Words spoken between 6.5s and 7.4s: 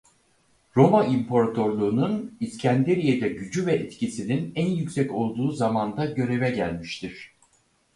gelmiştir.